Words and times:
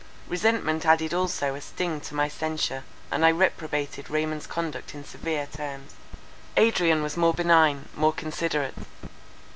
Resentment 0.27 0.83
added 0.83 1.13
also 1.13 1.53
a 1.53 1.61
sting 1.61 2.01
to 2.01 2.15
my 2.15 2.27
censure; 2.27 2.83
and 3.11 3.23
I 3.23 3.29
reprobated 3.29 4.09
Raymond's 4.09 4.47
conduct 4.47 4.95
in 4.95 5.05
severe 5.05 5.45
terms. 5.45 5.93
Adrian 6.57 7.03
was 7.03 7.17
more 7.17 7.35
benign, 7.35 7.87
more 7.95 8.11
considerate. 8.11 8.73